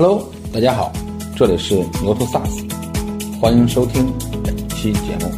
[0.00, 0.22] Hello，
[0.54, 0.92] 大家好，
[1.34, 4.12] 这里是牛头 SaaS，欢迎收听
[4.44, 5.28] 本期节目。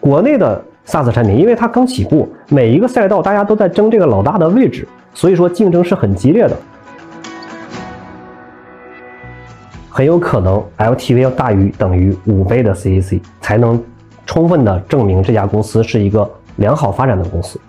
[0.00, 6.56] 国内的 SaaS 产品，因为它刚起步，每一个赛道大家都在争这个老大的位置，所以说竞争是很激烈的，
[9.90, 13.78] 很有可能 LTV 要大于等于五倍的 CAC，才能
[14.24, 16.26] 充分的证明这家公司是一个
[16.56, 17.60] 良好发展的公司。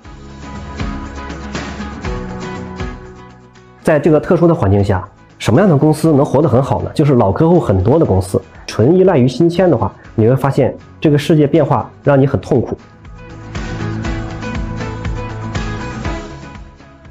[3.85, 5.07] 在这个特殊的环境下，
[5.37, 6.89] 什么样的公司能活得很好呢？
[6.95, 8.41] 就是老客户很多的公司。
[8.65, 12.75] 纯依赖于新签的话，你会发现这个世界变化让你很痛苦。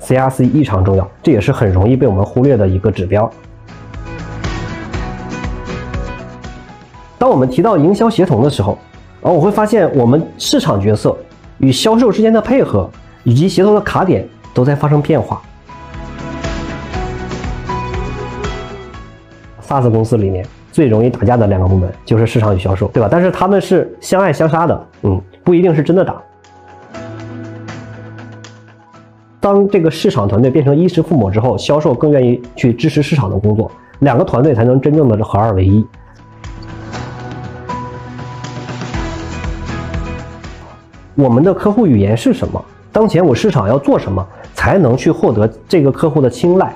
[0.03, 3.31] CRC 异常重要，这也是很容易被我们忽略的一个指标。
[7.17, 8.77] 当我们提到营销协同的时候，
[9.23, 11.17] 啊，我会发现我们市场角色
[11.59, 12.91] 与销售之间的配合
[13.23, 15.41] 以及协同的卡点都在发生变化。
[19.69, 23.09] SaaS 公司里面最容易打架的两个部门就是市场与销售，对吧？
[23.11, 26.21] 但是他们是相爱相杀的，嗯，不一定是真的打。
[29.41, 35.85] 当这个市场团队变成衣食父母之后，销售更愿意去支持市场的工作，两个团队才能真正的合二为一。
[41.15, 42.65] 我们的客户语言是什么？
[42.91, 46.75] 当前我市场要做什么，才能去获得这个客户的青睐？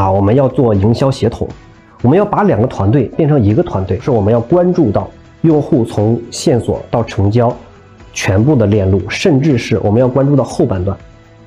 [0.00, 1.46] 啊，我们要做营销协同，
[2.00, 5.10] 我们要把两个团队变成一个团队，是我们要关注到
[5.42, 7.54] 用户从线索到成交
[8.10, 10.96] 全部的链路，甚至是我们要关注到后半段。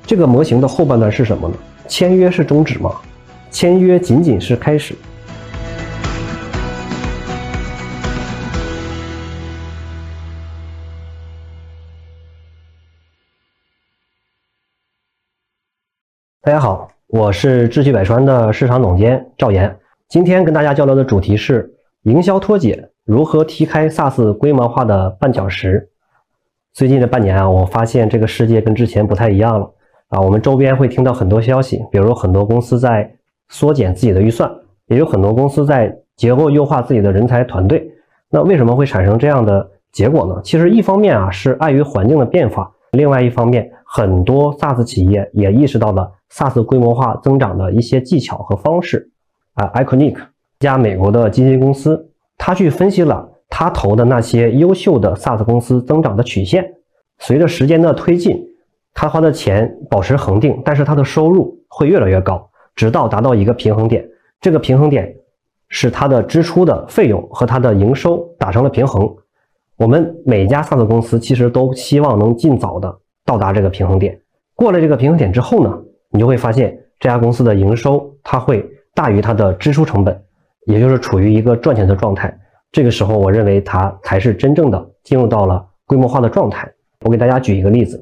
[0.06, 1.54] 这个模型的后半段是什么呢？
[1.88, 2.92] 签约是终止吗？
[3.50, 4.94] 签约仅仅是开始。
[16.40, 16.93] 大家好。
[17.16, 25.90] 我是智趣百川的市场总监赵岩，今天跟大家交流的主题是营销脱节，如何踢开 SaaS 规模化的绊脚石。
[26.72, 29.70] 最近这半年啊，我发现这个世界跟之前不太一样了
[30.08, 30.20] 啊。
[30.20, 33.08] 我们周边会听到很多消息，比如很多公司在
[33.48, 34.50] 缩减自己的预算，
[34.88, 37.88] 也有很多公司在结构优化自己的人才团队。
[38.28, 40.40] 那为什么会产生这样的结果呢？
[40.42, 46.10] 其实一方面啊是碍于环境的变化，另外一方面很多 SaaS 企业也意识到了。
[46.30, 49.08] SaaS 规模化增长的一些技巧和方式
[49.52, 56.74] 啊，Iconic 一家美国的基金公司，他去分析了他投的那些优秀的 SaaS 公司增长的曲线。
[57.18, 58.44] 随着时间的推进，
[58.92, 64.04] 他花的钱保持恒定，但是他的收入会越来越高，直到达到一个平衡点。
[64.40, 65.14] 这个平衡点
[65.68, 69.08] 是他的支出的费用和他的营收达成了平衡。
[69.76, 74.20] 我们每家 SaaS 公司其实都希望能尽早的到达这个平衡点。
[74.54, 75.76] 过了这个平衡点之后呢？
[76.10, 78.64] 你就会发现这家公司的营收它会
[78.94, 80.22] 大于它的支出成本，
[80.66, 82.32] 也就是处于一个赚钱的状态。
[82.70, 86.72] 这个时候，我认为它才是真正的进入到了规模化的状态。
[87.00, 88.00] 我给大家举一个例子：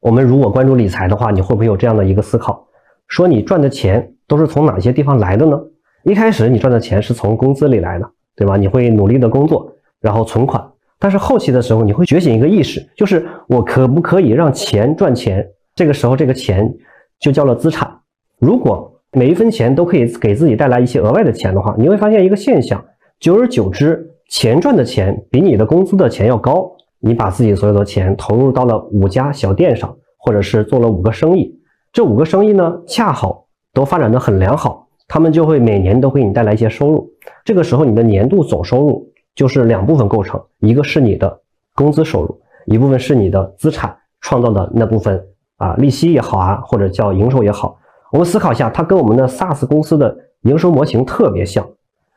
[0.00, 2.66] 我们如果关注理财的话，你会不会有这样的一个思考？
[3.06, 5.56] 说你赚的钱都是从哪些地方来的呢？
[6.02, 8.56] 一开始你赚的钱是从工资里来的，对吧？
[8.56, 10.68] 你会努力的工作，然后存款。
[10.98, 15.46] 但是后期的时候，你会觉醒一个意识，就是我可不可以让钱赚钱？
[15.74, 16.72] 这个时候，这个钱。
[17.20, 17.92] 就叫了资产。
[18.38, 22.80] 如果每一分钱都可以给自己带来一些额外的钱的话，你会发现一个现象：
[23.18, 26.70] 久而久之，钱赚的钱比你的工资的钱要高。
[27.00, 31.52] 你把自己所有的钱投入到了五家小店上，或者是做了五个生意，
[31.92, 37.10] 这五个生意呢，恰好都发展的很良好，他们就会每年都给你带来一些收入。
[37.44, 39.07] 这个时候，你的年度总收入
[39.38, 41.40] 就是两部分构成：一个是你的
[41.76, 45.24] 工资收入，一部分是你的资产创造的那部分。
[45.58, 47.78] 啊，利息也好啊，或者叫营收也好，
[48.12, 51.64] 我们思考一下，它跟我们的 SaaS 公司的营收模型特别像。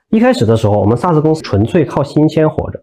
[0.10, 2.80] 一开始的时候，我们 SaaS 公司纯粹靠新签活着；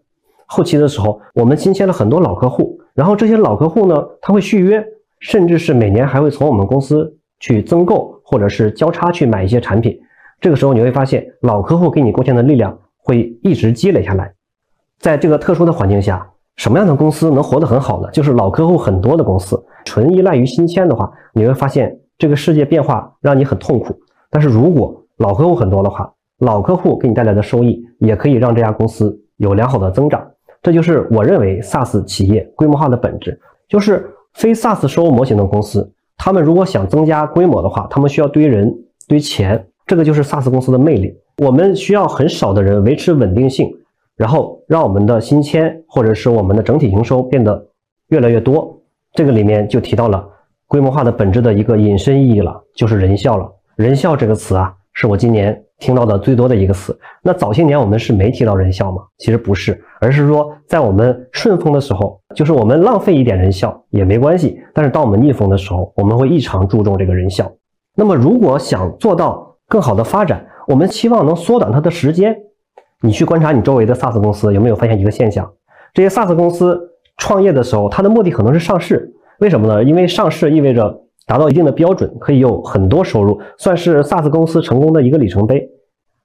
[0.47, 4.85] 后期的时候，我们新签了很多老客户，然后这些老客户呢，他会续约，
[5.19, 9.97] 甚至是每年还会从我们公司去增购或者是交叉去买一些产品。
[10.41, 12.77] 这个时候你会发现，老客户给你贡献的力量
[13.09, 14.31] 会一直积累下来。
[14.99, 18.09] 在这个特殊的环境下，什么样的公司能活得很好呢？
[18.11, 19.59] 就是老客户很多的公司。
[19.83, 23.99] 纯依赖于新签的话，你会发现这个世界变化让你很痛苦。
[24.29, 30.23] 但是如果老客户很多的话，老客户给你带来的收益也可以让这家公司有良好的增长。
[30.61, 33.39] 这就是我认为 SaaS 企业规模化的本质。
[33.67, 38.71] 就是非 SaaS 收入模型的公司，他们如果想增加规模的话，他们需要堆人、
[39.07, 39.65] 堆钱。
[39.89, 41.11] 这个就是 SaaS 公司的魅力。
[41.39, 43.67] 我们需要很少的人维持稳定性，
[44.15, 47.67] 然后让我们的新签或者是我们的整体营收变得
[48.09, 48.79] 越来越多。
[49.13, 50.23] 这个里面就提到了
[50.67, 53.51] 规模化的本质的一个引申意义了，就是人效了。
[53.77, 56.95] 人效这个词啊，是我今年听到的最多的一个词。
[57.23, 59.01] 那早些年我们是没提到人效吗？
[59.17, 64.61] 其实不是，而是说在我们顺风的时候，就是我们浪费一点人效也没关系。
[64.71, 67.51] 但是当我们逆风的时候，我们会异常注重这个人效。
[67.95, 72.35] 那么如果想做到更好的发展，我们期望能缩短它的时间。
[73.01, 75.49] 你去观察你周围的 SaaS 公司，有没有发现一个现象？
[75.93, 76.77] 这些 SaaS 公司
[77.17, 79.13] 创业的时候，它的目的可能是上市。
[79.39, 79.83] 为什么呢？
[79.83, 85.65] 因为上市意味着达到一定的标准，可以有很多收入，算是 SaaS 公司成功的一个里程碑。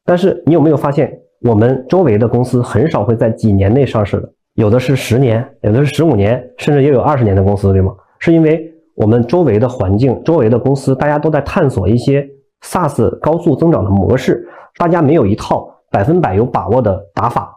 [0.05, 4.32] 但是你有没有发现，我们周围的公司很少会在几年内上市的？
[4.55, 7.93] 有的是十年，有的是十五年，甚至也有二十年的公司，对吗？
[8.19, 12.26] 是因为我们周围的环境、周围的公司，大家都在探索一些
[12.65, 14.45] SaaS 高速增长的模式，
[14.77, 15.71] 大家没有一套。
[15.91, 17.55] 百分百有把握的打法，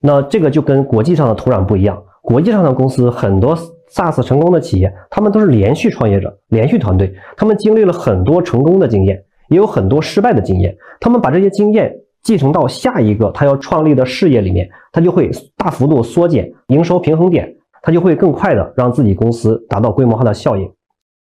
[0.00, 2.02] 那这个就跟国际上的土壤不一样。
[2.20, 3.56] 国际上的公司很多
[3.92, 10.76] SaaS 成功的企业，他们都是连续创业者、连续团队，他们经历了很多成功的经验，也有很多失败的经验。
[10.98, 11.94] 他们把这些经验
[12.24, 17.48] 继承到下一个他要创立的事业里面，他就会大幅度缩减营收平衡点，
[17.82, 20.68] 他就会更快的让自己公司达到规模化的效应。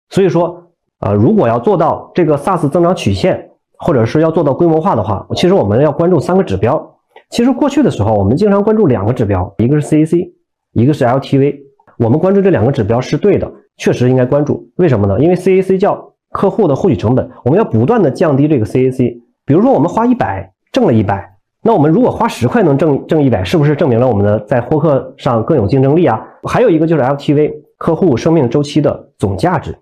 [0.08, 0.67] 所以说，
[1.00, 6.94] 啊，如果要做到这个 SaaS 增长曲线，或者是要做到规模化的话，其实我们要关注三个指标。
[7.30, 10.32] 其实过去的时候，我们经常关注两个指标，一个是 CAC，
[10.72, 11.56] 一个是 LTV。
[11.98, 14.68] 我们关注这两个指标是对的，确实应该关注。
[14.76, 15.20] 为什么呢？
[15.20, 19.20] 因为 CAC 叫客户的获取成本，我们要不断的降低这个 CAC。
[19.44, 26.20] 比如说，我们花一百挣了一百，那我们如果花十块能挣挣一百，是不是证明了我们的在获客上更有竞争力啊？
[26.44, 29.76] 还有一个就是 LTV，客户生命周期的总价值。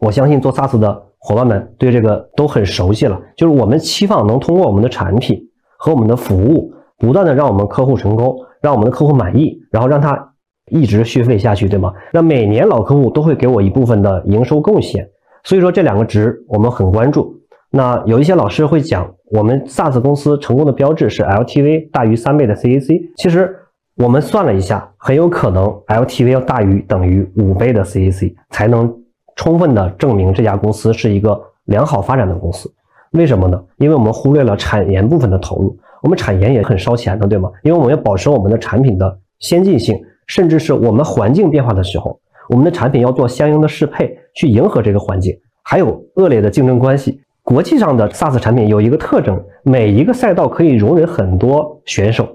[0.00, 1.02] 我相信做 SaaS 的。
[1.22, 5.38] 伙伴们对这个都很熟悉了，就是我们期望能通过我们的产品
[5.76, 10.32] 和我们的服务，不断的让我们客户成功，让我们的客户满意，然后让他
[10.70, 11.92] 一直续费下去，对吗？
[12.10, 15.06] 那每年老客户都会给我一部分的营收贡献，
[15.44, 17.34] 所以说这两个值我们很关注。
[17.70, 23.54] 那有一些老师会讲，我们 SaaS 公司成功的标志是 LTV 大于三倍的 CAC，其实
[23.98, 28.99] 我们算了一下，很有可能 LTV 要大于等于五倍的 CAC 才能。
[29.40, 32.70] 充分的证明这家公司是一个良好发展的公司，
[33.12, 33.58] 为什么呢？
[33.78, 37.50] 因为我们忽略了产研部分的投入，我们产研也很烧钱的，对吗？
[37.62, 42.20] 因为我们要保持我们的产品的先进性，甚至是我们环境变化的时候，
[42.50, 45.34] 我们的产品要做相应的适配，去迎合这个环境。
[45.62, 52.28] 还有恶劣的竞争关系，国际上的 SaaS 产品有一个特征，每一个赛道可以容忍很多选手，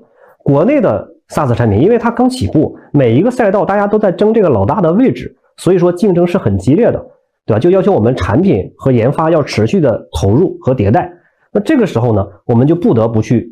[0.43, 5.35] 国内的 SaaS 产品因为它刚起步，每一个赛道大家都在争这个老大的位置。
[5.57, 7.05] 所以说竞争是很激烈的，
[7.45, 7.59] 对吧？
[7.59, 11.11] 就要求我们产品和研发要持续的投入和迭代。
[11.51, 13.49] 那这个时候呢，我们就不得不去，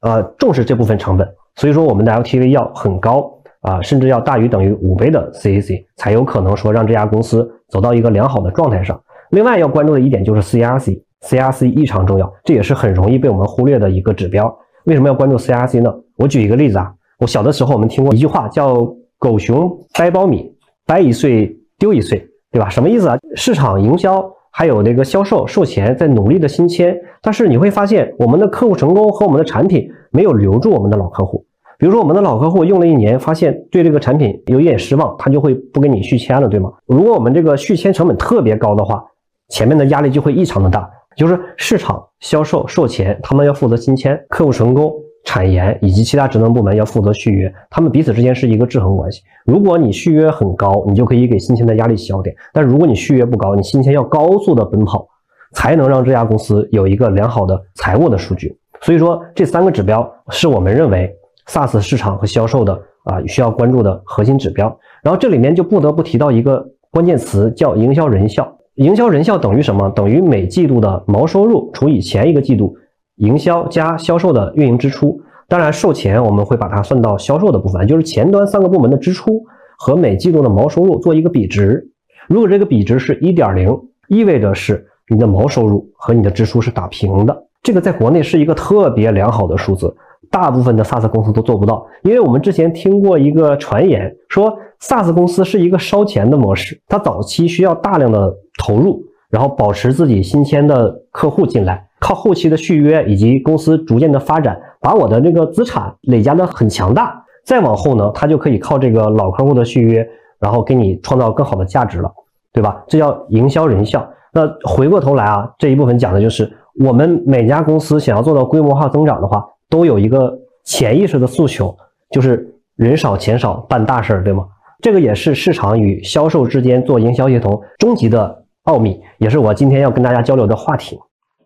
[0.00, 1.28] 呃，重视这部分成本。
[1.56, 3.32] 所以说我们的 LTV 要很高
[3.62, 9.00] 啊，甚至要大于等于五倍的 CAC，才有可能说让这家公司走到一个良好的状态上。
[9.30, 14.56] 另外要关注的一点就是 CRC，CRC 异常重要，这也是很容易被我们忽略的一个指标。
[14.84, 15.92] 为什么要关注 CRC 呢？
[16.16, 18.86] 我举一个例子啊，我小的时候我们听过一句话叫
[19.18, 19.68] “狗熊
[19.98, 20.54] 掰苞米”。
[20.86, 22.68] 掰一岁丢一岁，对吧？
[22.68, 23.18] 什么意思啊？
[23.34, 31.44] 市场营销还有那个销售售前在努力的新签，但是你会发现我们的客户成功和我们的产品没有留住我们的老客户。
[31.78, 36.72] 比如说我们的老客户用了一年，发现对这个产品有一点失望，他就会不跟你续签了，对吗？
[36.86, 39.04] 如果我们这个续签成本特别高的话，
[39.48, 44.90] 前面的压力就会异常的大，就是市场、销售、售前他们要负责新签，客户成功。
[45.26, 49.20] 产研以及其他职能部门要负责续约，他们彼此之间是一个制衡关系。
[49.44, 55.06] 如果你续约很高，你就可以给新签的压力小点；但如果你续约不高，你新签要高速的奔跑，
[55.52, 58.56] 才能让这家公司有一个良好的财务的数据。
[58.80, 61.12] 所以说，这三个指标是我们认为
[61.48, 62.72] SaaS 市场和销售的
[63.04, 64.74] 啊需要关注的核心指标。
[65.02, 68.56] 然后这里面就不得不提到一个关键词，叫营销人效。
[68.76, 69.90] 营销人效等于什么？
[69.90, 72.76] 等于每季度的毛收入除以前一个季度。
[73.16, 79.42] 营销加销售的运营支出，当然售前我们会把它算到销售的部分，就是前端三个部门的支出
[79.78, 81.90] 和每季度的毛收入做一个比值。
[82.28, 83.74] 如果这个比值是一点零，
[84.08, 87.44] 意味着是你的毛收入和你的支出是打平的。
[87.62, 89.94] 这个在国内是一个特别良好的数字，
[90.30, 91.86] 大部分的 SaaS 公司都做不到。
[92.02, 101.88] 因为我们之前听过一个传言，说 SaaS 公司是一个烧钱的模式，它早期需要大量的投入，然后保持自己新签的客户进来。
[102.06, 107.20] 靠后期的续约以及公司逐渐的发展，把我的这个资产累加的很强大。
[107.44, 110.08] 再往后呢，他就可以靠这个老客户的续约，
[110.38, 112.08] 然后给你创造更好的价值了，
[112.52, 112.80] 对吧？
[112.86, 114.08] 这叫营销人效。
[114.32, 116.48] 那回过头来啊，这一部分讲的就是
[116.78, 120.32] 我们每家公司想要做到规模化增长的话，都有一个
[120.64, 121.76] 潜意识的诉求，
[122.12, 124.46] 就是人少钱少办大事儿，对吗？
[124.80, 130.96] 这个也是市场与销售之间做营销协同终极的奥秘，也是我今天要跟大家交流的话题。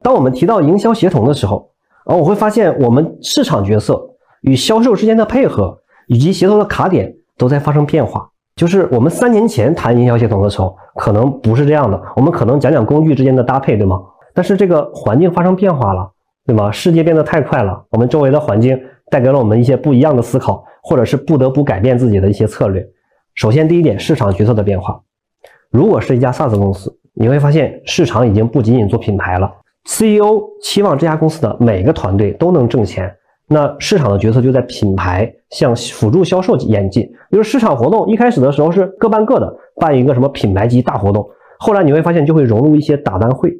[0.02, 1.70] 当我们提到营销协同的时候，
[2.04, 4.00] 啊，我会发现我们市场角色
[4.42, 8.28] 与销售之间的配合以及协同的卡点都在发生变化。
[8.56, 14.00] 就是我们三年前谈营销协同的时候，可能不是这样的，我们可能讲讲工具之间的搭配，对吗？
[14.34, 16.10] 但是这个环境发生变化了，
[16.46, 16.70] 对吗？
[16.70, 18.78] 世界变得太快了，我们周围的环境
[19.10, 22.86] 带给了我们一些不一样的思考，或者是不得不改变自己的一些策略。
[23.34, 25.00] 首先，第一点，市场角色的变化。
[25.70, 29.50] 如果是一家 SaaS 公司，你会发现市场已经不仅仅做品牌了。
[29.86, 33.12] CEO 期望这家公司的每个团队都能挣钱，
[33.48, 37.02] 那市场的角色就在品牌向辅助销售演进。
[37.30, 41.26] 比如市场活动一开始的时候是各办各的，办一个什么品牌级大活动，
[41.58, 43.50] 后来你会发现就会融入一些打单会，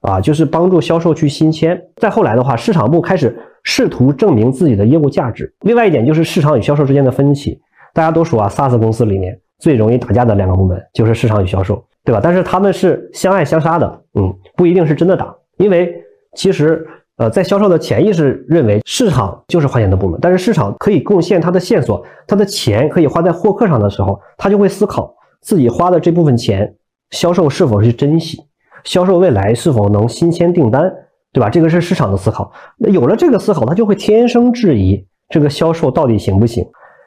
[0.00, 1.80] 啊，就是帮助销售去新签。
[1.96, 5.52] 再后来的话，市场部开始试图证明自己的业务价值。
[5.60, 7.60] 另外一点就是市场与销售之间的分歧。
[7.92, 12.20] 大家都说啊，SaaS 公司里面最容易打架的两个部门就是市场与销售，对吧？
[12.22, 15.34] 但是他们是相爱相杀的，嗯，不一定是真的打。
[15.58, 15.94] 因为
[16.34, 16.86] 其实，
[17.16, 26.74] 呃，在销售的潜意识认为市场就是花钱的部门，但是市场可以贡献它的线索，它的钱可以花在获客上的时候，他就会思考自己花的这部分钱，
[27.10, 28.38] 销售是否是珍惜，
[28.84, 30.92] 销售未来是否能新签订单，
[31.32, 31.48] 对吧？
[31.48, 32.52] 这个是市场的思考。
[32.76, 36.66] 那有了这个思考，他就会天生质疑这个销售到底行不行。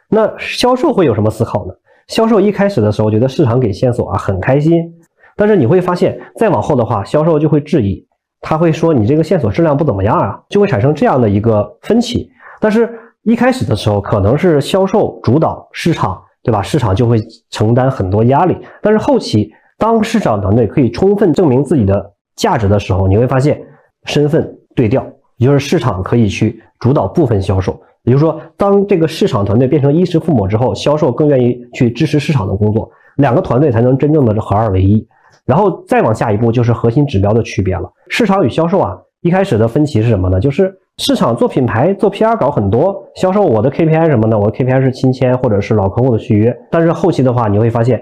[0.10, 1.74] 那销售会有什么思考呢？
[2.08, 4.92] 销售一开始的时候觉得市场给线索啊很开心，
[5.36, 8.04] 但是你会发现再往后的话，销售就会质疑。
[8.42, 12.30] 他会说你这个线索质量不怎么样啊，就会产生这样的一个分歧。
[12.62, 12.90] 但是，
[13.24, 16.62] 一开始的时候可能是销售主导市场，对吧？
[16.62, 17.20] 市场就会
[17.50, 18.58] 承担很多压力。
[18.82, 23.62] 但是后期，当市场团队可以充分证明自己的价值的时候，你会发现
[24.06, 25.06] 身份对调，
[25.38, 27.80] 也就是市场可以去主导部分销售。
[28.04, 35.06] 也就是说，当这个市场团队变成衣食父母之后，销售更愿意去支持市场的工作，两个团队才能真正的合二为一。
[35.50, 37.92] 然后再往下一步就是核心指标的区别了。
[38.08, 40.40] 市场与销售啊，一开始的分歧是什么呢？
[40.40, 44.38] 就是市场做品牌、做 PR 搞很多，销售我的 KPI 什么呢？
[44.38, 46.56] 我的 KPI 是新签或者是老客户的续约。
[46.70, 48.00] 但是后期的话，你会发现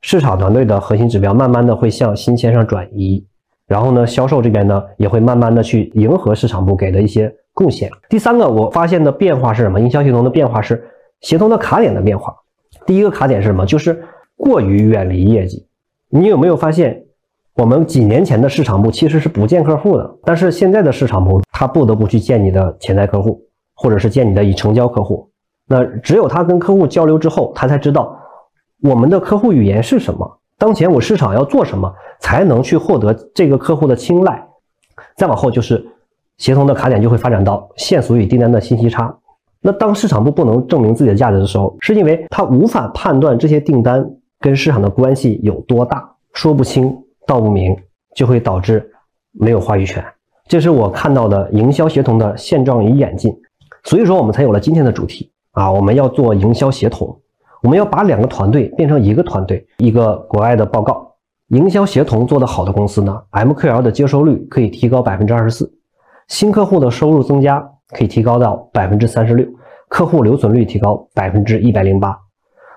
[0.00, 3.24] 市场团队的核心指标慢慢的会向新签上转移，
[3.68, 7.88] 然后呢，销售这边呢也会慢慢的去迎合市场部给的一些贡献。
[8.08, 9.78] 第三个我发现的变化是什么？
[9.78, 10.84] 营销协同的变化是
[11.20, 12.34] 协同的卡点的变化。
[12.84, 13.64] 第一个卡点是什么？
[13.64, 14.02] 就是
[14.36, 15.67] 过于远离业绩。
[16.10, 17.04] 你有没有发现，
[17.54, 23.42] 我们几年前的市场部其实是不见客户的，但是现在的市场部他不得不去见你的潜在客户，
[23.74, 25.28] 或者是见你的已成交客户。
[25.66, 28.18] 那只有他跟客户交流之后，他才知道
[28.82, 34.42] 我们的客户语言是什么，当前我市场要做什么，才能去获得这个客户的青睐。
[35.14, 35.86] 再往后就是
[36.38, 39.14] 协同的卡点就会发展到线索与订单的信息差。
[39.60, 44.10] 那当市场部不能证明自己的价值的时候，是因为他无法判断这些订单。
[44.40, 47.76] 跟市场的关系有多大，说不清道不明，
[48.14, 48.90] 就会导致
[49.32, 50.04] 没有话语权。
[50.46, 53.30] 这是我看到的营销协同的现状与演进，
[53.84, 55.70] 所以说我们才有了今天的主题啊！
[55.70, 57.14] 我们要做营销协同，
[57.62, 59.66] 我们要把两个团队变成一个团队。
[59.78, 61.14] 一个国外的报告，
[61.48, 65.70] 营销协同做得好的公司呢，MQL 的接收率可以提高百分之二十四，
[66.28, 69.46] 新客户的收入增加可以提高到百分之三十六，
[69.88, 72.18] 客户留存率提高百分之一百零八。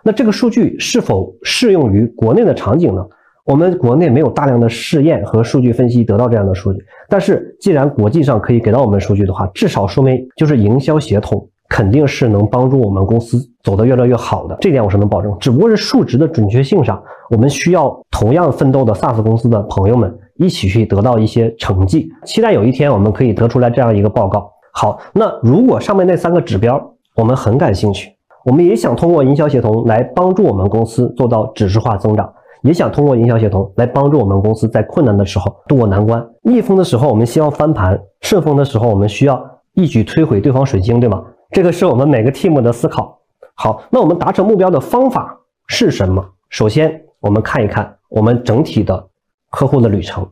[0.03, 3.05] 那这个数据是否适用于国内的场景呢？
[3.43, 6.79] 我们国内没有大量的试验和数据分析得到这样的数据，
[7.10, 15.36] 但是既然国际上可以给到我们数据的话，至少说明就是营销协同肯定是能帮助我们公司走得越来越好的，这点我是能保证。
[15.39, 22.08] 只不过是数值的准确性上，我们需要同样奋斗的 SaaS 公司的朋友们一起去得到一些成绩。
[22.25, 24.51] 期待有一天我们可以得出来这样一个报告。
[24.72, 26.79] 好，那如果上面那三个指标
[27.15, 28.12] 我们很感兴趣。
[28.43, 32.33] 我们也想通过营销协同来帮助我们公司做到指数化增长，
[32.63, 36.27] 也想通过营销协同来帮助我们公司在困难的时候渡过难关。
[36.41, 39.39] 逆风的时候，我们希望翻盘；顺风的时候，我们需要
[39.74, 41.24] 一举摧毁对方水晶，对吗？
[41.51, 43.19] 这个是我们每个 team 的思考。
[43.53, 46.25] 好，那我们达成目标的方法是什么？
[46.50, 49.07] 首先，我们看一看我们整体的
[49.51, 50.27] 客户的旅程。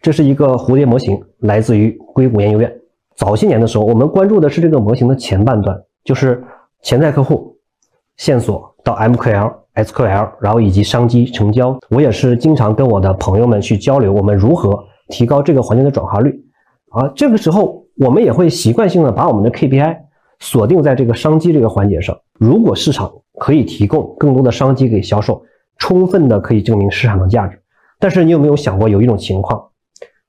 [0.00, 2.72] 这是一个蝴蝶模型，来自于硅谷研究院。
[3.14, 6.42] 早些年的时候，我们关注的是这个模型的前半段，就是。
[6.82, 7.56] 潜在客户
[8.16, 16.44] 线索到 MQL、SQL，然后以及商机成交，我也是经常跟我的朋友们去交流，我们如何提高这个环节的转化率。
[16.90, 19.96] 啊，这个时候我们也会习惯性的把我们的 KPI
[20.40, 22.18] 锁定在这个商机这个环节上。
[22.34, 25.42] 如果市场可以提供更多的商机给销售，
[25.78, 27.58] 充分的可以证明市场的价值。
[27.98, 29.68] 但是你有没有想过，有一种情况，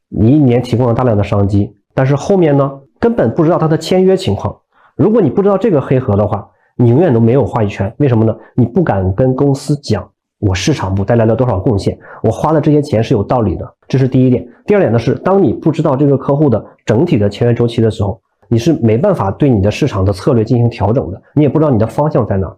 [0.07, 4.55] 你一年提供了大量的商机，但是后面呢，根本不知道它的签约情况。
[4.95, 7.93] 如果你不知道这个黑盒的话，你永远都没有话语权。
[7.97, 8.35] 为什么呢？
[8.55, 10.07] 你不敢跟公司讲
[10.39, 14.47] 我市场部带来了多少贡献，我花的这些钱是有道理的，这是第一点。
[14.65, 22.55] 第二点呢是，当你不知道这个客户的整体的签约周期的时候，你是没办法对你的市场的策略进行调整的，你也不知道你的方向在哪。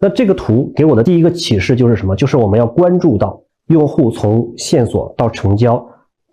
[0.00, 2.14] 那这个图给我的第一个启示就是什么？
[2.14, 5.84] 就是我们要关注到用户从线索到成交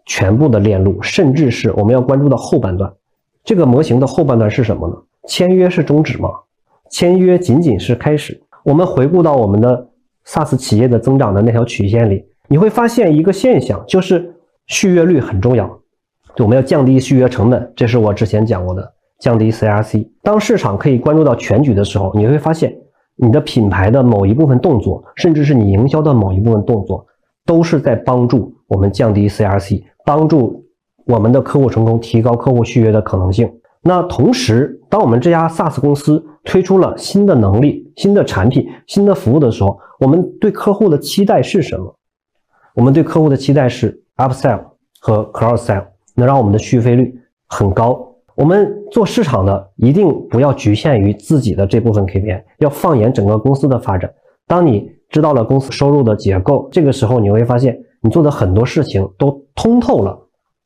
[0.05, 2.91] 全部的链路，甚至是我们要关注到后半段。
[3.43, 4.95] 这个模型的后半段是什么呢？
[5.27, 6.29] 签约是终止吗？
[6.89, 8.41] 签约仅仅是开始。
[8.63, 9.87] 我们回顾到我们的
[10.25, 14.35] SaaS 企业的增长的那条曲线里，你会发现一个现象，就是
[14.67, 15.67] 续约率很重要。
[16.35, 20.07] 就我们要降低续约成本，这是我之前讲过的，降低 CRC。
[20.21, 22.75] 当市场可以关注到全局的时候，你会发现。
[23.17, 27.07] 你的品牌的某一部分动作，甚至是你营销的某一部分动作，
[27.45, 30.65] 都是在帮助我们降低 CRC，帮助
[31.05, 33.49] 我们的客户成功，提高客户续约的可能性。
[33.87, 41.95] 那同时，当我们这家 SaaS 公司推出了新的能力、新的产品、新的服务的时候，我们对客户的期待是什么？
[42.73, 44.59] 我们对客户的期待是 Upsell
[44.99, 47.15] 和 Cross Sell，能让我们的续费率
[47.47, 48.15] 很高。
[48.33, 54.11] 我们做市场的一定不要局限于自己的这部分 KPI，要放眼整个公司的发展。
[54.47, 60.19] 当你知道了公司收入的结构，这个时候你会发现你做的很多事情都通透了，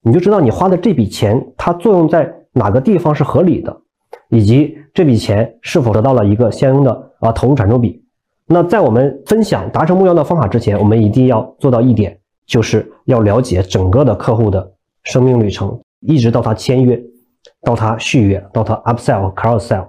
[0.03, 3.75] 你就知道你花的这笔钱它作用在哪个地方是合理的，
[4.29, 8.03] 以及这笔钱是否得到了一个相应的啊投入产出比。
[8.47, 14.71] 那在我们分享达成目标的方法之前，我们一定要做到一点，就是要了解整个的客户的
[15.03, 17.01] 生命旅程，一直到他签约。
[17.61, 19.85] 到他续约，到他 upsell、cross sell。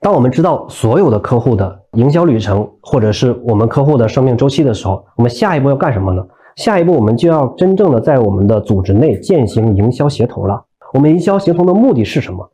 [0.00, 6.24] 当我们知道所有的客户的营销旅程，或者是我们客户的生命周期的时候，我们下一步要干什么呢？
[6.56, 10.64] 下一步我们就要真正的在我们的组织内践行营销协同了。
[10.92, 12.50] 我们营销协同的目的是什么？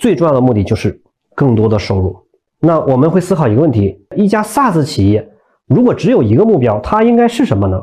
[0.00, 1.00] 最重要的目的就是
[1.34, 2.16] 更多的收入。
[2.60, 5.28] 那我们会思考一个问题：一家 SaaS 企业
[5.66, 7.82] 如果只有一个目标，它应该是什么呢？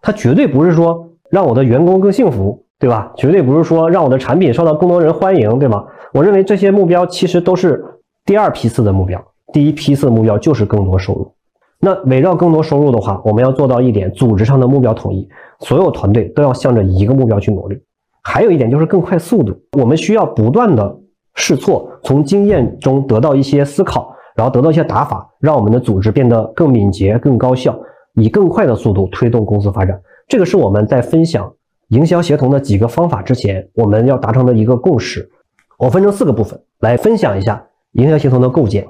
[0.00, 2.62] 它绝对不是说让我的员工更幸福。
[2.78, 3.10] 对吧？
[3.16, 5.86] 绝对不是说让我的产品受到更多人欢迎，对吧？
[6.12, 7.82] 我认为这些目标其实都是
[8.26, 9.18] 第二批次的目标，
[9.50, 11.32] 第一批次的目标就是更多收入。
[11.80, 15.26] 那围绕更多收入的话，我们要做到一点，组织上的目标统一，
[15.60, 17.80] 所有团队都要向着一个目标去努力。
[18.28, 20.98] 还有一点就是更快速度，我们需要不断的
[21.36, 27.78] 试错，从经验中得到一些思考，然后得到一些打法，让我们的组织变得更敏捷、更高效，
[28.14, 30.00] 以更快的速度推动公司发展。
[30.26, 31.52] 这个是我们在分享。
[31.90, 35.30] 营销协同的几个方法之前，我们要达成的一个共识，
[35.78, 38.84] 我分成四个部分来分享一下营销协同的构建。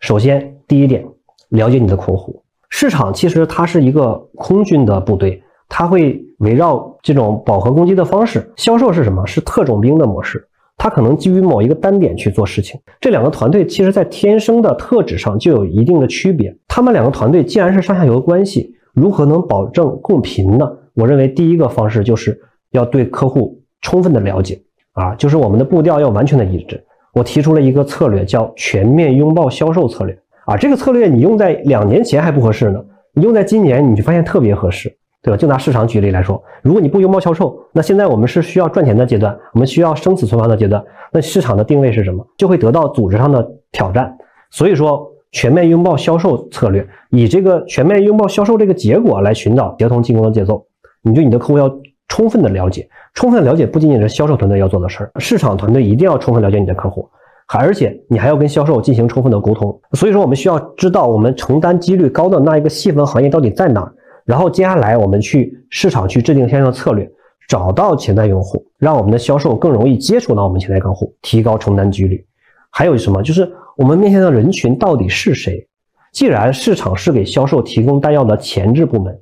[0.00, 1.02] 首先，第一点，
[1.48, 2.42] 了解你的客户。
[2.68, 5.42] 市场其实它是一个空军的部队，
[5.74, 8.52] 它会围绕这种饱和攻击的方式。
[8.56, 9.26] 销售是什么？
[9.26, 12.78] 是特种兵的模式，它可能基于某一个单点去做事情。
[13.00, 16.54] 这两个团队其实在天生的特质上就有一定的区别。
[16.68, 20.70] 他们两个团队既然是上下游关系，如何能保证共频呢？
[20.92, 22.38] 我认为第一个方式就是
[22.72, 24.60] 要对客户充分的了解
[24.92, 26.84] 啊，就是我们的步调要完全的一致。
[27.14, 30.54] 我提出了一个策略，叫全面拥抱销售策略啊。
[30.54, 32.78] 这个策略你用在两年前还不合适呢，
[33.14, 35.36] 你用在今年你就发现特别合适，对吧？
[35.36, 40.82] 就拿市场举例来说，如果你不拥抱销售，那现在我们是需要赚钱的阶段，我们需要生死存亡的阶段，
[41.12, 42.26] 那市场的定位是什么？
[42.36, 44.12] 就会得到组织上的挑战。
[44.50, 50.66] 所以说，全面拥抱销售策略，以这个全面拥抱销售这个结果来寻找协同进攻的节奏。
[51.02, 51.72] 你对你的客户要
[52.08, 57.08] 充分的了解，充分了解不仅仅是销售团队要做的事儿，市场团队一定要充分了解你的客户，
[57.46, 59.80] 还而且你还要跟销售进行充分的沟通。
[59.92, 67.10] 所以说，我们需要知道我们承担几率高的那一个细分行业到底在哪儿，然后接下来我们去市场去制定相应的策略，
[67.48, 72.24] 找到潜在用户，让我们的销售更容易接触到我们潜在客户，提高承担几率。
[72.70, 73.22] 还有什么？
[73.22, 75.68] 就是我们面向的人群到底是谁？
[76.12, 79.18] 既然市场是给销售提供弹药的前置部门。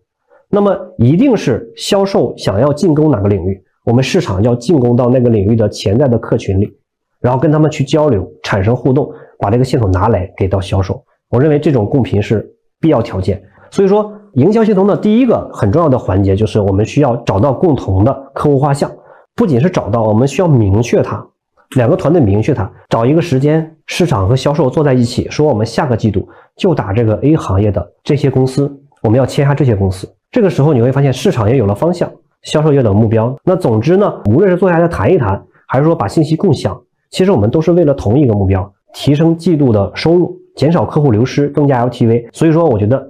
[0.53, 6.77] 那么一定是销售想要进攻哪个领域，我们市场要进攻到那个领域的潜在的客群里，
[7.21, 9.09] 然后跟他们去交流，产生互动，
[9.39, 11.05] 把这个系统拿来给到销售。
[11.29, 13.41] 我认为这种共频是必要条件。
[13.71, 18.91] 所以说，营销系统的第一个很重要的环节就是我们需要找到共同的客户画像，
[19.35, 21.25] 不仅是找到，我们需要明确它。
[21.77, 28.71] 两个团队明确它，找一个时间，市场和销售坐在一起，说我们下个季度就打这个 A 行业的这些公司，
[29.03, 30.09] 我们要签下这些公司。
[30.31, 32.11] 这个时候你会发现市场也有了方向，
[32.43, 33.37] 销售也有了目标。
[33.45, 42.29] 那总之呢，无论是坐下来谈一谈，还是说把信息共享，其实我们都是为了同一个目标：提升季度的收入，减少客户流失，增加 LTV。
[42.33, 43.10] 所以说，我觉得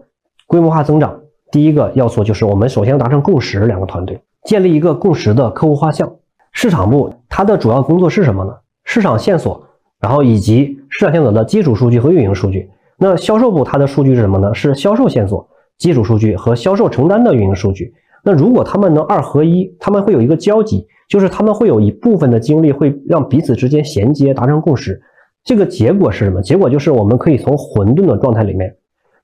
[0.51, 1.21] 规模化增长
[1.53, 6.13] 第一个要素就是我们首先要达成共识，两个团队建立一个共识的客户画像。
[6.51, 8.53] 市场部它的主要工作是什么呢？
[8.83, 9.65] 市场线索，
[10.01, 12.69] 然后以及市场线索的基础数据和运营数据。
[12.99, 14.53] 那销售部它的数据是什么呢？
[14.53, 17.95] 是销售线索、基础数据和销售成单的运营数据。
[18.25, 25.01] 那如果他们能二合一，他们会有一个交集，就是他们会有一部分的精力会让彼此之间衔接，达成共识。
[25.45, 26.43] 这个结果是什么？
[26.43, 28.75] 结果就是我们可以从混沌的状态里面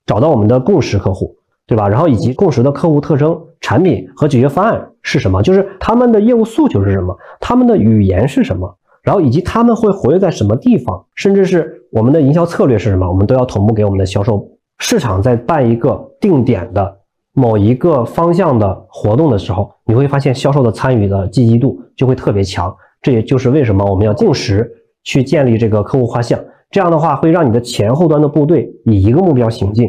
[0.07, 1.35] 找到我们的共识客户，
[1.67, 1.87] 对吧？
[1.87, 5.43] 然后以及共识的客户特征、产品和解决方案是什么？
[5.43, 7.15] 就是他们的业务诉求是什么？
[7.39, 8.75] 他们的语言是什么？
[9.03, 11.05] 然后以及他们会活跃在什么地方？
[11.13, 13.07] 甚至是我们的营销策略是什么？
[13.07, 14.47] 我们都要同步给我们的销售。
[14.79, 16.97] 市场在办一个定点的
[17.33, 22.73] 某一个方向的活动的时候，你会发现销售的参与的积极度就会特别强。
[23.01, 24.73] 这也就是为什么我们要定时。
[25.03, 26.37] 去建立这个客户画像，
[26.69, 29.87] 这样的话会让你的前后端的部队以一个目标行进。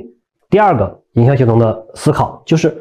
[0.48, 2.74] 第二个营销协同的思考就是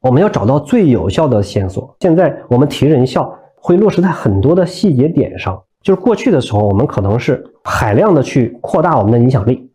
[0.00, 1.94] 我们要找到最有效的线索。
[2.00, 9.70] 现在我们提人效会落实在很多的细节点上，就是过去的时候我们可能是海量的去扩大我们的影响力，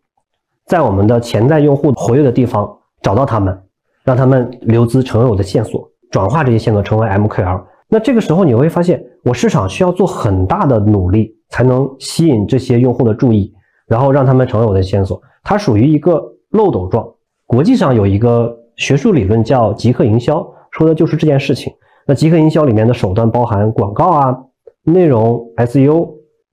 [0.65, 2.69] 在我们的潜在用户活跃的地方
[3.01, 3.57] 找到他们，
[4.03, 7.63] 让他们留资成为我的线索，转化这些线索成为 MQL。
[7.87, 11.35] 那这个时候你会发现，我市场需要做很大的努力。
[11.49, 13.53] 才能吸引这些用户的注意，
[13.87, 15.21] 然后让他们成为我的线索。
[15.43, 17.07] 它属于一个漏斗状。
[17.45, 21.73] 国际上有一个学术理论叫极客营销，说的就是这件事情。
[22.05, 24.37] 那极客营销里面的手段包含广告啊、
[24.83, 26.09] 内容、SEO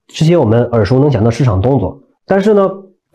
[0.07, 2.01] 这些我们耳熟能详的市场动作。
[2.27, 2.71] 但是呢，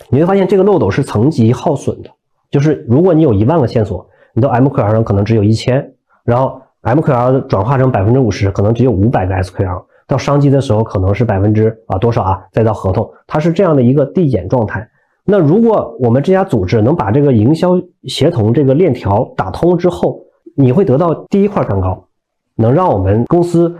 [0.09, 2.09] 你会发现这个漏斗是层级耗损的。
[2.51, 9.83] 就是如果你有一万个线索，你的 MQL 上可能只有一千，然后 MQL 转化成百分之五十，可能只有五百个 SQL。
[10.09, 12.41] 到商机的时候可能是百分之啊多少啊？
[12.51, 14.85] 再到合同，它是这样的一个递减状态。
[15.23, 20.19] 那如果我们这家组织能把这个营销协同这个链条打通之后，
[20.55, 22.07] 你会得到第一块蛋糕，
[22.55, 23.73] 能让我们公司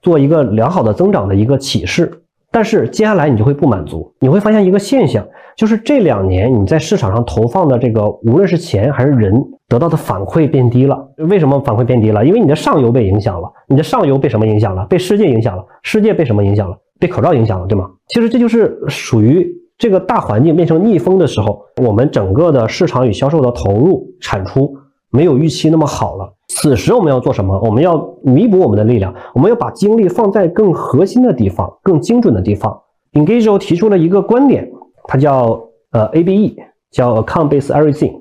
[0.00, 2.22] 做一个良好的增长的一个启示。
[2.50, 9.34] 但是接下来你就会不满足，你会发现一个现象，就是这两年你在市场上投放的这个无论是钱还是人
[9.68, 11.08] 得到的反馈变低了。
[11.16, 12.24] 为什么反馈变低了？
[12.24, 14.86] 因为你的上游被影响了，你的上游被什么影响了？
[14.86, 16.76] 被世界影响了，世界被什么影响了？
[16.98, 17.90] 被口罩影响了，对吗？
[18.08, 24.74] 其实这就是属于这个大环境变成逆风的时候，我们整个的市场与销售的投入产出
[25.10, 26.32] 没有预期那么好了。
[26.48, 27.60] 此时我们要做什么？
[27.60, 32.80] 我们要弥补我们的力量，我们要把精力放在更核心的地方、更精准的地方。
[33.12, 34.70] Engage 提出了一个观点，
[35.04, 36.54] 它叫呃 ABE，
[36.90, 38.20] 叫 Account Based Everything，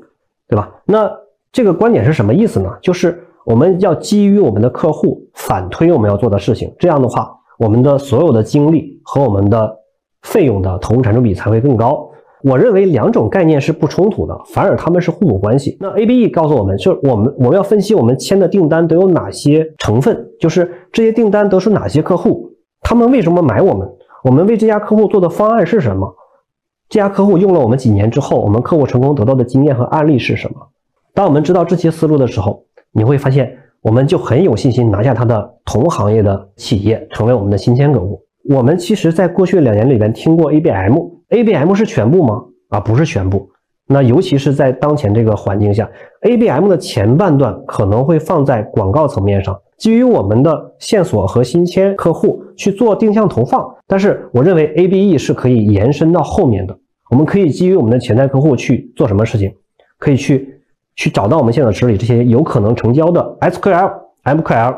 [0.49, 0.71] 对吧？
[0.86, 1.10] 那
[1.56, 2.70] 这个观点是什么意思呢？
[2.82, 9.74] 就是我们要基于我们的客户反推我们要做的事情，这样的话，我们的所有的精力和我们的
[10.24, 12.10] 费用的投入产出比才会更高。
[12.44, 15.78] 我认为两种概念是不冲突的，反而他们是互补关系。
[15.80, 23.89] 那 A B E 告诉我们，就是我们我们要分析我们签的订单都有哪些成分，就是这些订单都是哪些客户，他们为什么买我们，
[24.26, 26.13] 我们为这家客户做的方案是什么，
[26.89, 30.60] 这家客户用了我们几年之后，我们客户成功得到的经验和案例是什么。
[31.15, 38.21] 当我们知道这些思路的时候，你会发现我们就很有信心拿下他的同行业的企业，成为我们的新签客户。
[38.49, 41.15] 我们其实在过去两年里边听过 A B M。
[41.30, 42.43] ABM 是全部吗？
[42.69, 43.49] 啊，不是全部。
[43.88, 45.89] 那尤其是在当前这个环境下
[46.21, 53.65] ，ABM 的前半段可能会放在广告层面上，基于我们的线索和新签客户去做定向投放。
[53.88, 56.78] 但是我认为 ABE 是可以延伸到后面的，
[57.10, 59.51] 我们可以基于我们的潜在客户去做什么事情？
[59.97, 60.55] 可以去
[60.95, 63.91] 去找到我们现在池里这些有可能成交的 SQL、
[64.23, 64.75] MQL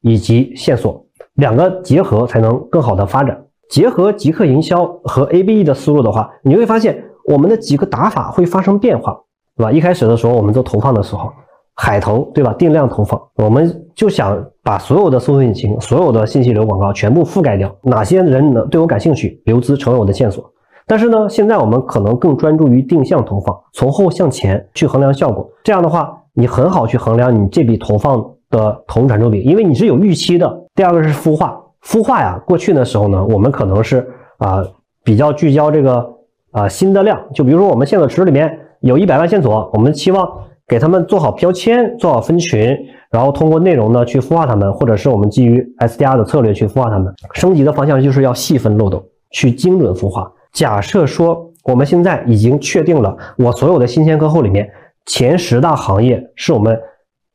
[0.00, 3.44] 以及线索两个结合，才能更好的发展。
[3.68, 9.20] 结合极客营销和 ABE 的思路的话，你会发现我们的几个打法会发生变化，
[9.56, 9.70] 对吧？
[9.70, 11.30] 一开始的时候，我们做投放的时候，
[11.74, 12.54] 海投，对吧？
[12.54, 20.50] 定量投放，我们就想把所有的搜索引擎、所有的信息流广告全部覆盖掉，哪些人能对我感兴趣，留资成为我的线索。
[20.88, 25.48] 但是呢，现在我们可能更专注于定向投放，从后向前去衡量效果。
[25.62, 30.64] 这样的话，你很好去衡量你这笔投放的投入产出比，因为你是有预期的。
[30.74, 31.60] 第二个是孵化。
[31.84, 34.64] 孵化呀，过去的时候呢，我们可能是啊
[35.04, 36.04] 比较聚焦这个
[36.52, 40.26] 啊新的量，就比如说我们线索池里面有一百万线索，我们期望
[40.66, 42.74] 给他们做好标签，做好分群，
[43.10, 47.12] 然后通过内容呢去孵化他们，或者是我们基于 SDR 的策略去孵化他们。
[47.34, 50.32] 升级的方向就是要细分漏斗，去精准孵化。
[50.52, 54.70] 假设说我们现在已经确定了，我所有的新鲜客户里面
[55.06, 56.78] 前十大行业是我们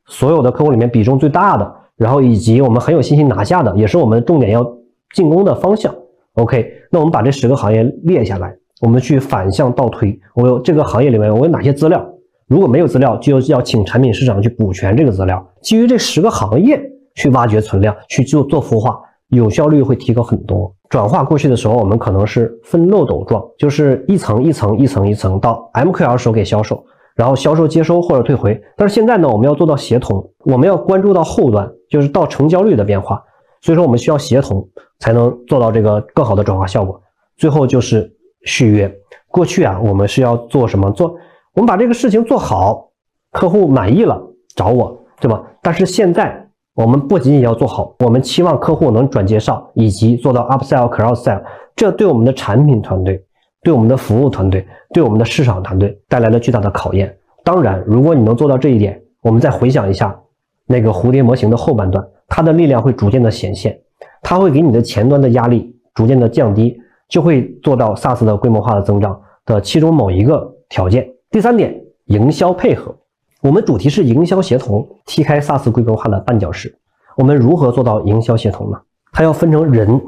[0.07, 1.75] 所有的客户里面比重最大的。
[1.95, 4.65] 然后以及我们很有信心拿下的，也是我们重点要
[5.13, 5.93] 进攻的方向。
[6.33, 10.19] OK，那我们把这十个行业列下来，我们去反向倒推。
[10.33, 12.03] 我有这个行业里面我有哪些资料？
[12.47, 15.47] 如果没有资料，就要请产品市场去补全这个资料。
[15.61, 16.81] 基于这十个行业
[17.13, 20.75] 去挖掘存量，去做做孵化，有效率会提高很多。
[20.93, 28.61] 转化过去的时候，我们可能是分漏斗状，就是一层一层一层一层到 MQL 手给销售，然后销售接收或者退回。
[28.77, 33.19] 但是现在呢，我们要做到协同，我们要关注到后端，就是到成交率的变化。
[33.61, 37.01] 所以说我们需要协同才能做到这个更好的转化效果。
[37.37, 38.07] 最后就是
[38.43, 38.95] 续约。
[39.29, 40.91] 过去啊，我们是要做什么？
[40.91, 41.15] 做
[41.55, 42.89] 我们把这个事情做好，
[43.31, 44.21] 客户满意了
[44.55, 45.41] 找我，对吧？
[45.63, 46.42] 但是现在。
[46.75, 51.39] 我们不仅仅要做好，我们期望客户能转介绍，以及做到 upsell、cross sell，
[51.75, 53.23] 这对我们的产品团队、
[53.61, 57.15] 对我们的服务团队、对我们的市场团队带来了巨大的考验。
[57.43, 60.19] 当然，如果你能做到这一点，我们再回想一下
[60.65, 63.79] 那个蝴蝶模型的后半段，它的力量会逐渐的显现，
[64.23, 66.75] 它会给你的前端的压力逐渐的降低，
[67.07, 71.07] 就会做到 SaaS 的规模化的增长的其中某一个条件。
[71.29, 72.95] 第三点，营销配合。
[73.43, 76.73] 我们主题是营销协同，踢开 SaaS 规模化的绊脚石。
[77.17, 78.79] 我们如何做到营销协同呢？
[79.11, 80.01] 它要分成人、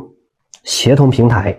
[0.64, 1.54] 协同平台、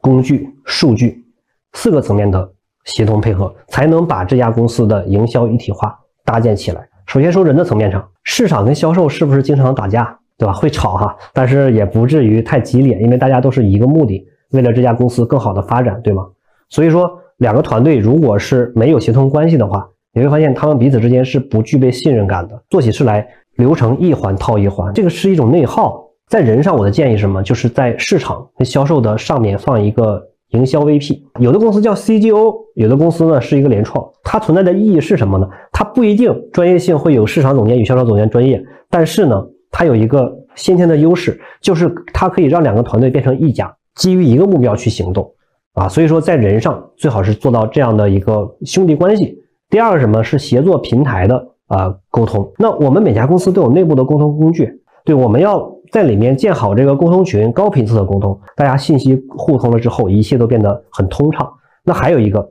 [0.00, 1.24] 工具、数据
[1.72, 2.48] 四个层面的
[2.84, 6.88] 协同配合，才能把这家公司的营销一体化搭建起来。
[7.06, 10.52] 首先说人的层面上，市场跟销售是不是经常打架，对吧？
[10.52, 16.28] 会吵哈， 但是也不至于太激烈，因为大家都是一个目的，为了这家公司更好的发展，对吗？
[16.68, 26.04] 所以说，两个团队如果是没有协同关系的话，你会发现他们彼此之间是不具备信任感的，做起事来流程一环套一环，这个是一种内耗。
[26.28, 27.40] 在人上，我的建议是什么？
[27.40, 34.04] 就是在市场跟销售的上面放一个营销 VP，有的公司叫 CGO，有的公司呢是一个联创。
[34.24, 35.48] 它存在的意义是什么呢？
[35.70, 45.32] 它不一定专业性会有市场总监与销售总监专业，但是呢，它有一个先天的优势，就是它可以让两个团队变成一家，基于一个目标去行动
[45.74, 45.88] 啊。
[45.88, 49.38] 所以说，在人上最好是做到这样的一个兄弟关系。
[49.70, 52.50] 第二个什么是协作平台的啊沟通？
[52.58, 61.46] 那我们每家公司都有内部的沟通工具，对，我们要在里面建好这个沟通群，高频次的沟通，大家信息互通了之后，一切都变得很通畅。
[61.84, 62.50] 那还有一个，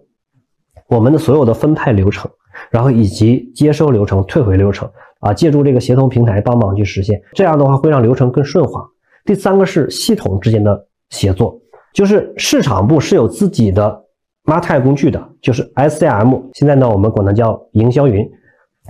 [0.88, 2.30] 我们的所有的分派流程，
[2.70, 4.88] 然后以及接收流程、退回流程
[5.20, 8.88] 啊，借助这个协同平台帮忙去实现，这样的话会让流程更顺滑。
[9.26, 11.60] 第三个是系统之间的协作，
[11.94, 14.04] 就是市场部是有自己的。
[14.48, 18.26] M a 工具的就是 SCM，现在呢我们管它叫营销云。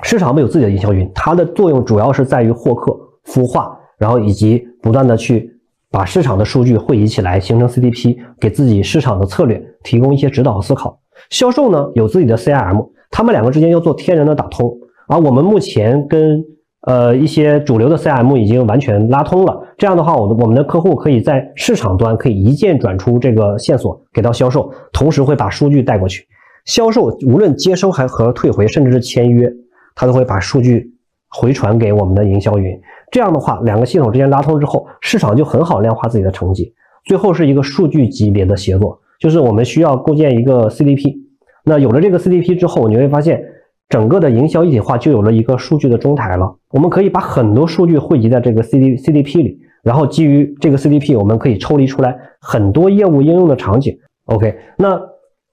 [0.03, 5.51] 市场部有自己的营销云，它的作用主要是在于获客、孵化，然后以及不断的去
[5.89, 10.99] 把市场的数据汇集起来，形成 CDP，给自己市场的策略提供一些指导和思考。
[11.31, 14.71] 销售呢有自己的 CRM，他们两个之间要做天然的打通。
[15.07, 16.45] 而我们目前跟
[16.87, 19.61] 呃，一些主流的 CM 已经完全拉通了。
[19.77, 26.25] 这样的话，我的我们的客户可以在市场端可以一键转出这个线索给到销售，同时会把数据带过去。
[26.63, 29.51] 销售无论接收还和退回，甚至是签约，
[29.95, 30.89] 他都会把数据
[31.29, 32.79] 回传给我们的营销云。
[33.11, 36.73] 这样的话，两个系统之间拉通之后，市场就很好量化自己的成绩。
[37.03, 41.17] 最后是一个数据级别的协作，就是我们需要构建一个 CDP。
[41.65, 43.43] 那有了这个 CDP 之后，你会发现。
[43.89, 46.53] 整个的营销一体化就有了一个数据的中台了。
[46.71, 53.97] 我们可以把很多数据汇集在这个 C D C D P 里，然后基于这个 C D P，我们可以抽离出来很多业务应用的场景。
[54.25, 54.99] OK，那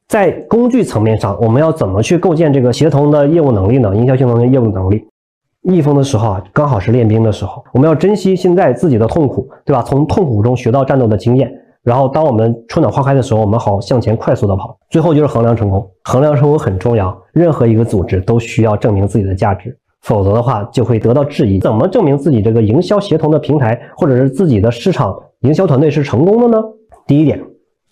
[0.09, 3.95] 在工具层面上，我们要怎么去构建这个协同的业务能力呢？
[3.95, 5.05] 营销协同的业务能力，
[5.63, 9.83] 逆风的时候啊，刚好是练兵的时候，我们要珍惜现在自己的痛苦，对吧？
[9.83, 11.51] 从痛苦中学到战斗的经验。
[11.85, 14.75] 然后，当我们春暖花开的时候，我们好向前快速的跑。
[14.89, 17.15] 最后就是衡量成功，衡量成功很重要。
[17.35, 21.59] 任何一个组织都需要证明自己的价值，否则的话就会得到质疑。
[21.61, 26.65] 怎么证明自己这个营销协同的平台或者是自己的市场营销团队是成功的呢？
[27.07, 27.39] 第一点，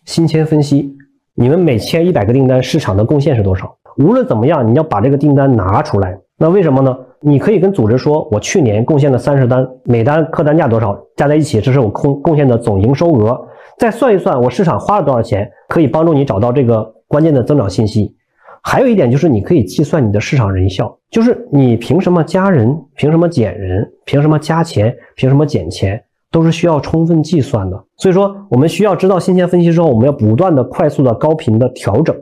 [0.07, 0.91] 新签分析，
[1.35, 3.77] 你们每签一百个订单，市场的贡献是多少？
[3.99, 6.19] 无论怎么样，你要把这个订单拿出来。
[6.39, 6.97] 那为什么呢？
[7.21, 13.39] 你可以跟组织说，我去年贡献了三十单，每单客单价多少，加在一起，这是我贡贡献的总营收额。
[13.83, 18.15] 再算一算，我市场花了多少钱，可以帮助你找到这个关键的增长信息。
[18.63, 27.85] 还有一点就是，你可以计算你的市场人效，就是你凭什么加人，凭什么减人，凭什么加钱，凭什么减钱，都是需要充分计算的。
[27.97, 32.15] 所以说，我们需要知道新鲜分析之后，我们要不断的、快速的、高频的调整，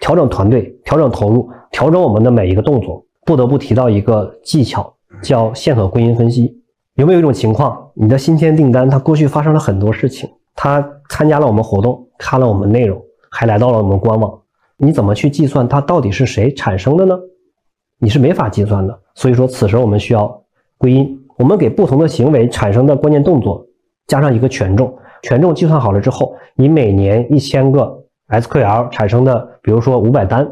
[0.00, 3.04] 调整团队，调整投入，调整我们的每一个动作。
[3.26, 6.56] 不得不提到一个技巧，叫线索归因分析。
[6.94, 10.26] 有没有一种情况，你的新签订单，它过去发生了很多事情？
[10.54, 14.40] 他参加了我们活动，看了我们内容，还来到了我们官网。
[14.76, 17.16] 你怎么去计算它到底是谁产生的呢？
[17.98, 18.98] 你是没法计算的。
[19.14, 20.42] 所以说，此时我们需要
[20.76, 21.18] 归因。
[21.38, 23.66] 我们给不同的行为产生的关键动作
[24.06, 30.48] 加上一个权重，权重计算好了之后，你每年一千个 SQL 产生的，比如说五百单，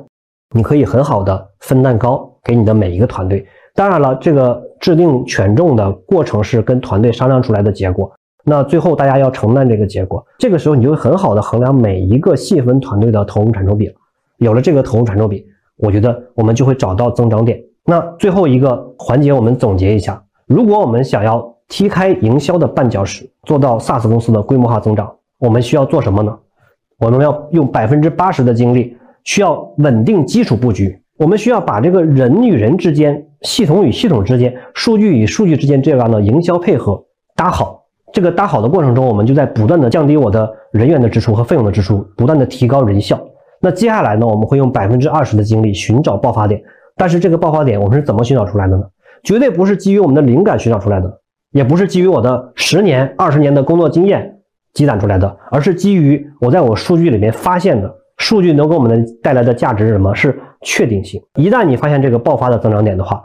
[0.54, 3.46] 你可以很好的分蛋糕给你的每一个团队。
[3.74, 8.10] 当然了，这个制定权重的过程是跟团队商量出来的结果。
[8.44, 10.24] 那最后大家要承担这个结果。
[10.38, 13.94] 这个时候你就会很好的衡量每一个细分团队的投入产出比了。
[14.38, 15.44] 有了这个投入产出比，
[15.76, 17.60] 我觉得我们就会找到增长点。
[17.84, 26.38] 那最后一个环节，我们总结一下：如果我们想要踢开营销的绊脚石，做到 SaaS 公司的规模化增长，我们需要做什么呢？
[26.98, 31.02] 我们要用百分之八十的精力，需要稳定基础布局。
[31.18, 37.04] 我们需要把这个人与人之间、系统与系统之间、数据与数据之间这样的营销配合
[37.36, 37.79] 搭好。
[38.12, 43.20] 这个搭好的过程中，我们就在不断的降低我的人员的支出和费用的支出，不断的提高人效。
[43.60, 46.62] 那接下来呢，我们会用百分之二十的精力寻找爆发点。
[46.96, 48.84] 但是这个爆发点我们是怎么寻找出来的呢？
[49.22, 51.20] 绝对不是基于我们的灵感寻找出来的，
[51.52, 54.38] 也不是基于我的十年、二十年的工作经验
[54.72, 57.96] 积攒出来的，而是基于我在我数据里面发现的。
[58.16, 60.14] 数据能给我们的带来的价值是什么？
[60.14, 61.18] 是确定性。
[61.36, 63.24] 一旦你发现这个爆发的增长点的话，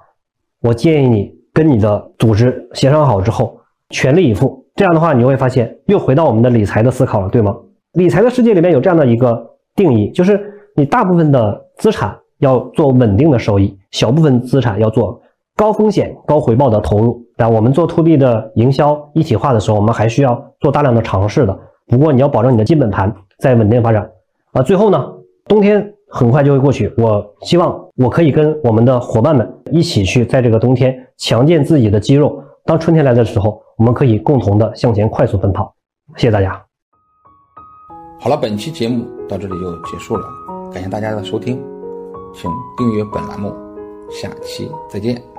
[0.62, 4.64] 我建议你跟你的组织协商好之后，全力以赴。
[4.76, 7.56] 这样的话，你会发现又回到我们的理财的思考了，对吗？
[7.94, 10.40] 理财的世界里面有这样的一个定义，就是
[10.76, 15.22] 你大部分的资产要做稳定的收益，小部分资产要做
[15.56, 17.22] 高风险高回报的投入。
[17.38, 21.58] 但我们做 to B 的营销一体化的时候，我们还需要做大量的尝试的。
[21.88, 24.10] 不过你要保证你的基本盘在稳定发展。
[24.52, 25.06] 啊，最后呢，
[25.48, 26.94] 冬天很快就会过去。
[26.98, 32.42] 我希望我可以跟我们的伙伴们一起去，在这个冬天强健自己的肌肉。
[32.66, 35.74] 当春天来的时候，我们可以共同的向前快速奔跑。
[36.16, 36.64] 谢谢大家。
[38.20, 40.28] 好了，本期节目到这里就结束了，
[40.74, 41.62] 感谢大家的收听，
[42.34, 43.54] 请订阅本栏目，
[44.10, 45.35] 下期再见。